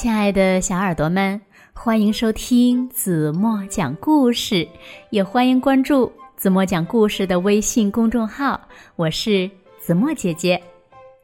[0.00, 1.38] 亲爱的小耳朵们，
[1.74, 4.66] 欢迎收听子墨讲故事，
[5.10, 8.58] 也欢迎关注子墨讲故事的微信公众号。
[8.96, 9.46] 我是
[9.78, 10.58] 子墨姐姐。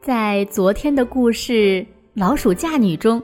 [0.02, 1.80] 在昨天的故事
[2.12, 3.22] 《老鼠嫁女》中，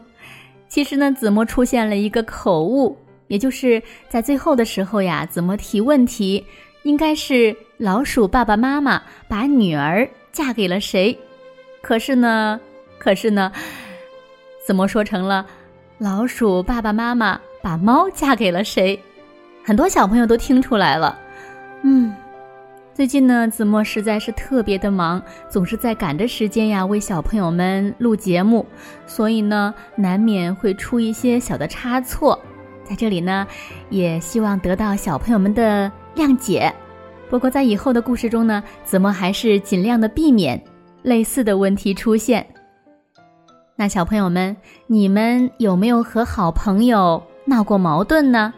[0.68, 2.96] 其实呢，子墨出现了一个口误，
[3.28, 6.42] 也就是在最后的时候呀，子墨提问题，
[6.84, 11.14] 应该是老鼠爸爸妈妈把女儿嫁给了谁？
[11.82, 12.58] 可是呢，
[12.98, 13.52] 可是呢。
[14.64, 15.44] 子墨说成了，
[15.98, 18.98] 老鼠爸爸妈妈把猫嫁给了谁？
[19.64, 21.18] 很多小朋友都听出来了。
[21.82, 22.14] 嗯，
[22.94, 28.64] 最近呢，子墨实在是特别的忙，总是在赶着时间呀，为小朋友们录节目，
[29.04, 32.38] 所以呢，难免会出一些小的差错。
[32.84, 33.44] 在这里呢，
[33.90, 36.72] 也希望得到小朋友们的谅解。
[37.28, 40.62] 不过在以后的故事中呢，子墨还是尽量的避免
[41.02, 42.46] 类似的问题出现。
[43.82, 48.54] 那小朋友们，你们有没有和好朋友闹过矛盾呢？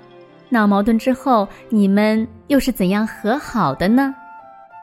[0.51, 4.15] 闹矛盾之后，你们又是怎样和好的呢？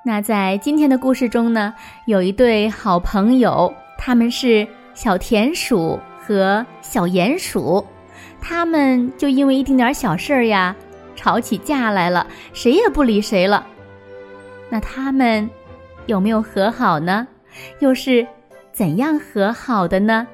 [0.04, 1.72] 那在今天的故事中呢，
[2.08, 7.86] 有一对好朋友，他们是小田鼠和小鼹鼠，
[8.42, 10.76] 他们就因为一丁点小事儿呀，
[11.16, 13.64] 吵起架来了，谁也不理谁了。
[14.72, 15.48] 那他们
[16.08, 17.28] 有没有和好呢？
[17.78, 18.26] 又是？
[18.74, 20.26] 怎样和好的呢？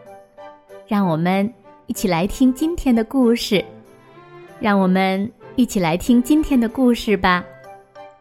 [0.88, 1.52] 让我们
[1.88, 3.64] 一起来听今天的故事。
[4.60, 7.44] 让我们一起来听今天的故事吧。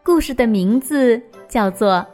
[0.03, 2.05] 故事的名字叫做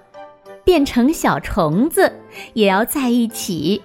[0.63, 2.11] 《变成小虫子
[2.53, 3.81] 也要在一起》。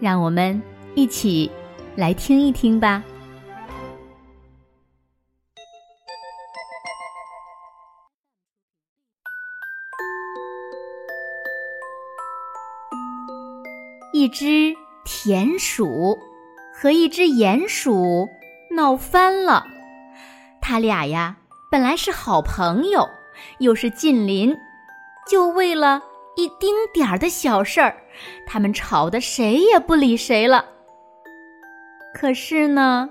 [0.00, 0.60] 让我们
[0.94, 1.50] 一起
[1.94, 3.02] 来听一听吧。
[14.26, 14.74] 一只
[15.04, 16.18] 田鼠
[16.74, 18.28] 和一只鼹鼠
[18.74, 19.64] 闹翻了，
[20.60, 21.36] 他俩呀
[21.70, 23.08] 本来是好朋友，
[23.60, 24.52] 又是近邻，
[25.28, 26.02] 就为了
[26.34, 27.96] 一丁点儿的小事儿，
[28.48, 30.64] 他们吵得谁也不理谁了。
[32.12, 33.08] 可是呢，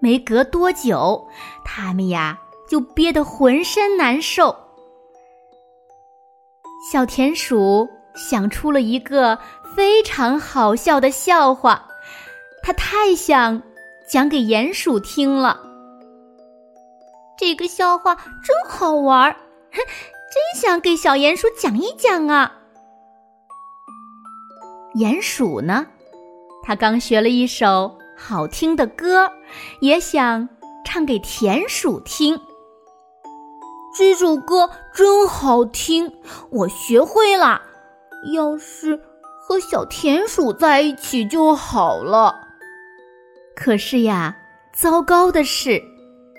[0.00, 1.28] 没隔多久，
[1.64, 2.36] 他们呀
[2.68, 4.52] 就憋得浑身难受。
[6.90, 9.38] 小田鼠想出了一个。
[9.76, 11.82] 非常好笑的笑话，
[12.62, 13.62] 他太想
[14.08, 15.60] 讲给鼹鼠听了。
[17.36, 19.36] 这个笑话真好玩儿，
[19.70, 22.54] 真想给小鼹鼠讲一讲啊。
[24.94, 25.86] 鼹鼠呢，
[26.64, 29.30] 他刚学了一首好听的歌，
[29.80, 30.48] 也想
[30.86, 32.40] 唱给田鼠听。
[33.94, 36.10] 这首歌真好听，
[36.48, 37.60] 我学会了。
[38.32, 38.98] 要是。
[39.48, 42.48] 和小田鼠在一起就好了。
[43.54, 44.36] 可是呀，
[44.72, 45.80] 糟糕的是，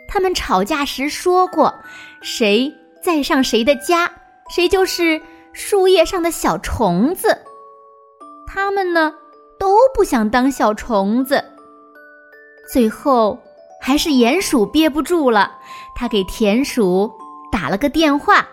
[0.09, 1.73] 他们吵架时说过，
[2.21, 2.69] 谁
[3.01, 4.11] 再上谁的家，
[4.49, 5.21] 谁就是
[5.53, 7.29] 树叶上的小虫子。
[8.45, 9.13] 他们呢，
[9.57, 11.41] 都不想当小虫子。
[12.73, 13.39] 最后，
[13.79, 15.57] 还是鼹鼠憋不住了，
[15.95, 17.09] 他给田鼠
[17.53, 18.45] 打了个电话：“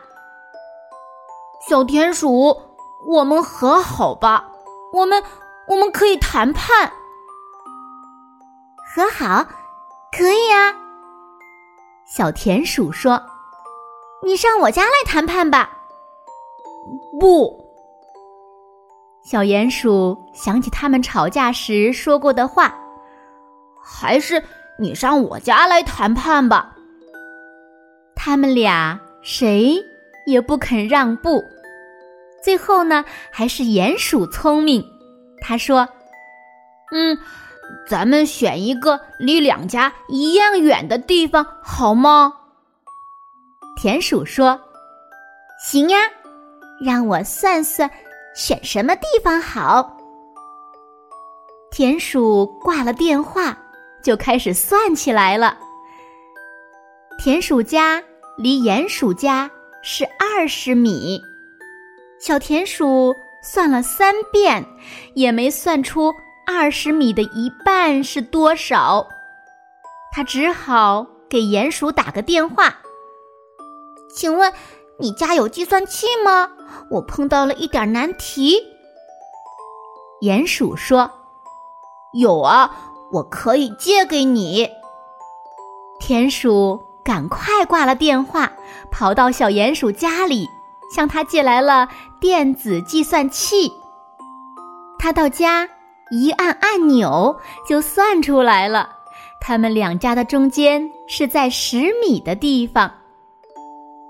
[1.69, 2.57] 小田鼠。”
[3.07, 4.49] 我们和好吧，
[4.93, 5.23] 我们
[5.69, 6.93] 我们可以谈判。
[8.95, 9.47] 和好，
[10.17, 10.75] 可以啊。
[12.07, 13.23] 小田鼠说
[14.23, 15.71] ：“你上我家来谈判吧。”
[17.19, 17.65] 不。
[19.23, 22.75] 小鼹鼠想起他们吵架时说过的话，
[23.83, 24.43] 还是
[24.79, 26.77] 你上我家来谈判吧。
[28.15, 29.83] 他们俩谁
[30.27, 31.43] 也不肯让步。
[32.44, 34.84] 最后呢，还是鼹鼠聪明。
[35.41, 35.88] 他说
[36.93, 37.19] ：“嗯，
[37.88, 42.34] 咱们选一个离两家一样远的地方，好吗？”
[43.81, 44.60] 田鼠说
[45.59, 45.99] ：“行呀，
[46.84, 47.91] 让我算算，
[48.37, 49.97] 选什么地方好。”
[51.73, 53.56] 田鼠挂了电话，
[54.02, 55.56] 就开始算起来了。
[57.19, 58.02] 田鼠家
[58.37, 59.50] 离鼹鼠家
[59.82, 61.23] 是二十米。
[62.26, 64.65] 小田鼠算了三遍，
[65.15, 66.15] 也没算出
[66.47, 69.06] 二十米的一半是多少。
[70.11, 72.79] 他只好给鼹鼠打个电话
[74.17, 74.50] ：“请问
[74.99, 76.49] 你家有计算器吗？
[76.93, 78.59] 我碰到了一点难题。”
[80.25, 81.11] 鼹鼠说
[82.19, 82.75] ：“有啊，
[83.12, 84.71] 我可以借给你。”
[86.00, 88.50] 田鼠赶快挂了电话，
[88.91, 90.49] 跑到小鼹鼠家里。
[90.94, 91.88] 向他借来了
[92.20, 93.73] 电子计算器。
[94.96, 95.69] 他到家
[96.12, 97.37] 一按按钮
[97.69, 98.88] 就算出来了，
[99.41, 102.88] 他们两家的中间是在十米的地方。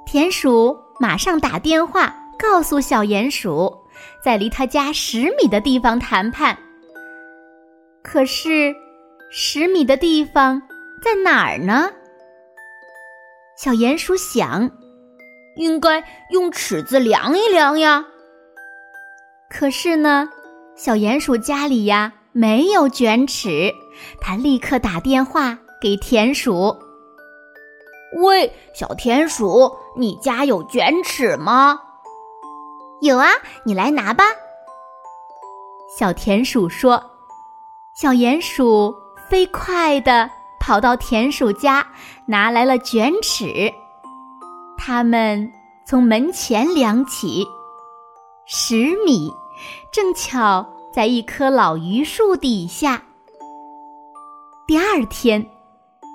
[0.04, 3.74] 田鼠马上打电话告诉小鼹鼠，
[4.22, 6.56] 在离他家十米的地方谈判。
[8.02, 8.76] 可是，
[9.30, 10.60] 十米的地方
[11.02, 11.90] 在哪儿呢？
[13.56, 14.70] 小鼹鼠想，
[15.56, 18.04] 应该用尺子量一量呀。
[19.48, 20.28] 可是呢，
[20.76, 23.72] 小鼹鼠家里呀没有卷尺，
[24.20, 26.76] 他立刻打电话给田鼠
[28.22, 31.80] ：“喂，小田鼠，你家有卷尺吗
[33.02, 33.28] ？”“有啊，
[33.64, 34.24] 你来拿吧。”
[35.98, 37.10] 小田鼠说。
[37.96, 38.92] 小鼹鼠
[39.30, 40.28] 飞快地
[40.58, 41.86] 跑到田鼠家，
[42.26, 43.72] 拿来了卷尺。
[44.86, 45.50] 他们
[45.86, 47.46] 从门前量起，
[48.44, 49.32] 十米。
[49.90, 53.02] 正巧在一棵老榆树底下。
[54.66, 55.46] 第二天，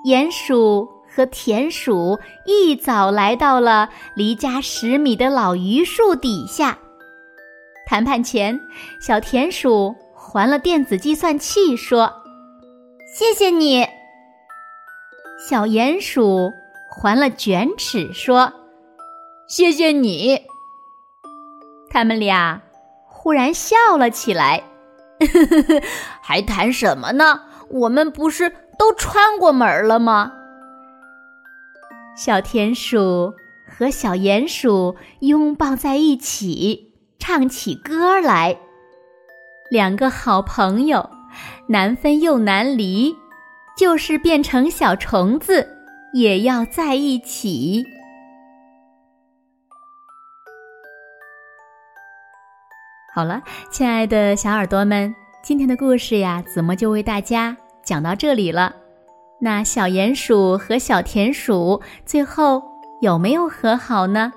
[0.06, 6.78] 鼹鼠和田鼠一早来到了离家十米的老榆树底下。
[7.88, 8.56] 谈判前，
[9.00, 12.12] 小田鼠还了电子计算器，说
[13.18, 13.84] ：“谢谢你。”
[15.48, 16.52] 小鼹鼠
[16.88, 18.52] 还了卷尺，说
[19.50, 20.46] ：“谢谢你。”
[21.92, 22.62] 他们俩。
[23.22, 24.64] 忽然笑了起来，
[26.22, 27.42] 还谈什么呢？
[27.68, 28.48] 我们不是
[28.78, 30.32] 都穿过门了吗？
[32.16, 33.34] 小田鼠
[33.68, 38.56] 和小鼹鼠拥抱在一起，唱起歌来。
[39.70, 41.10] 两个好朋友，
[41.68, 43.14] 难分又难离，
[43.76, 45.68] 就是变成小虫子，
[46.14, 47.84] 也要在一起。
[53.20, 58.74] 好了，亲爱的小耳朵们，今天的故事呀，子墨就为大家讲到这里了。
[59.38, 62.62] 那小鼹鼠和小田鼠最后
[63.02, 64.32] 有没有和好呢？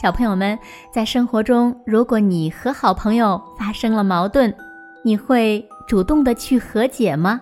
[0.00, 0.58] 小朋友们，
[0.90, 4.54] 在生活中，如果你和好朋友发生了矛盾，
[5.04, 7.38] 你会主动的去和解吗？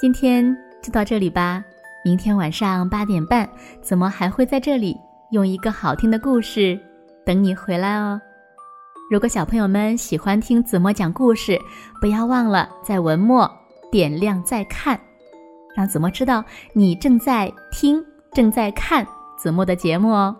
[0.00, 1.64] 今天就到这里吧，
[2.04, 3.48] 明天晚上八点半，
[3.82, 4.96] 子墨还会在这里
[5.32, 6.78] 用一个好听的故事
[7.26, 8.20] 等你回来哦。
[9.10, 11.60] 如果小朋友们喜欢听子墨讲故事，
[12.00, 13.50] 不要忘了在文末
[13.90, 14.98] 点亮再看，
[15.74, 18.00] 让子墨知道你正在听、
[18.32, 19.04] 正在看
[19.36, 20.36] 子墨的节目哦。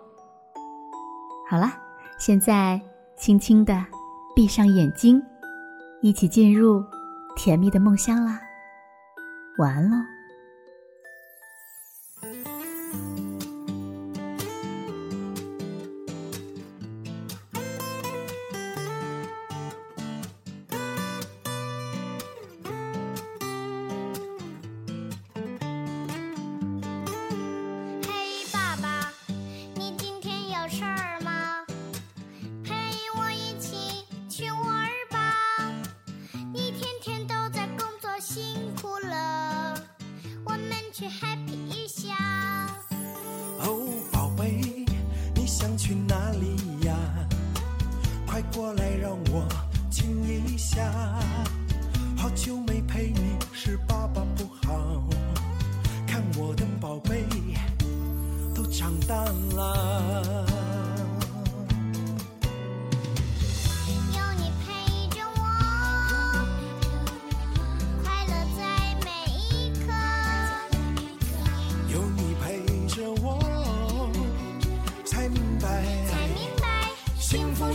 [1.49, 1.69] 好了，
[2.17, 2.79] 现在
[3.17, 3.85] 轻轻的
[4.33, 5.21] 闭上眼睛，
[6.01, 6.81] 一起进入
[7.35, 8.39] 甜蜜的梦乡啦。
[9.57, 9.97] 晚安喽。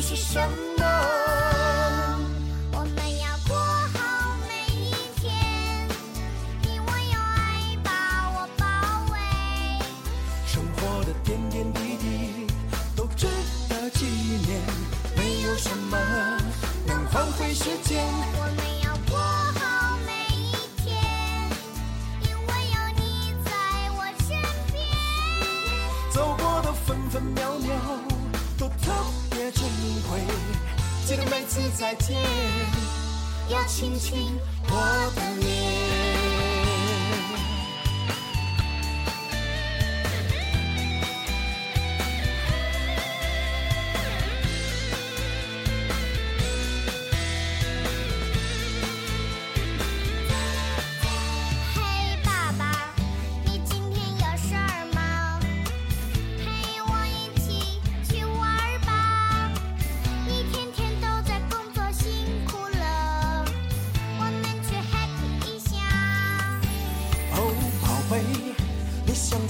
[0.00, 0.38] 是什
[0.78, 0.84] 么
[2.72, 5.88] 我们要过好每一天
[6.64, 9.18] 因为有爱把我包围
[10.46, 12.46] 生活的点点滴滴
[12.94, 13.26] 都值
[13.68, 14.06] 得纪
[14.46, 14.96] 念。
[15.16, 15.98] 没有什么
[16.86, 18.65] 能换回时间。
[31.56, 32.14] 次再见
[33.48, 35.55] 要亲亲我的脸。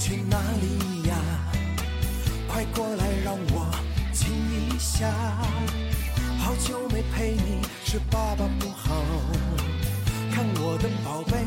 [0.07, 1.17] 去哪里呀？
[2.47, 3.69] 快过来让我
[4.13, 5.05] 亲一下。
[6.39, 9.03] 好久没陪你，是爸爸不好。
[10.31, 11.43] 看我的宝贝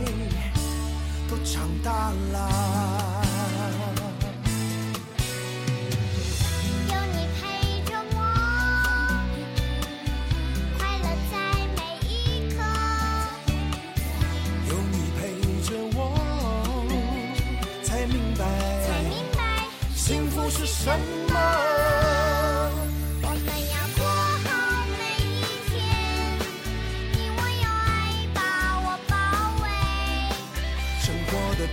[1.27, 3.30] 都长大啦。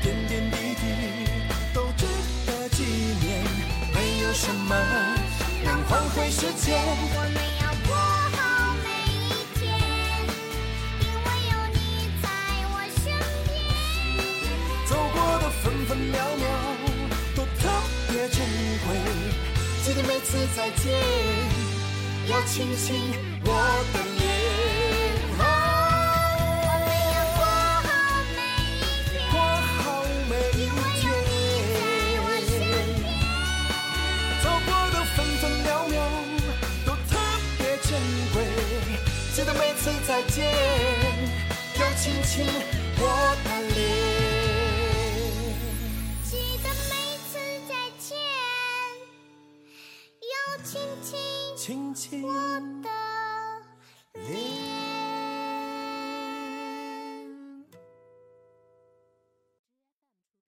[0.08, 0.84] 点点滴滴
[1.74, 2.06] 都值
[2.46, 3.44] 得纪念，
[3.94, 4.74] 没有什么
[5.66, 6.82] 能换回时间。
[7.12, 7.94] 我们要过
[8.32, 8.40] 好
[8.86, 9.66] 每一天，
[11.02, 11.78] 因为有你
[12.24, 12.26] 在
[12.72, 13.04] 我身
[13.48, 13.52] 边。
[14.86, 16.48] 走过的分分秒秒
[17.36, 17.68] 都特
[18.08, 18.40] 别珍
[18.88, 18.88] 贵，
[19.84, 20.86] 记得每次再见
[22.30, 23.12] 要亲亲
[23.44, 23.52] 我
[23.92, 23.96] 的
[39.34, 40.46] 记得每次再见
[41.80, 42.46] 要亲亲
[43.00, 43.02] 我
[43.44, 43.78] 的脸。
[46.24, 46.32] 记
[46.64, 46.94] 得每
[47.30, 47.38] 次
[47.68, 48.18] 再见，
[50.22, 51.14] 要亲亲
[51.56, 52.30] 亲亲我
[52.84, 52.90] 的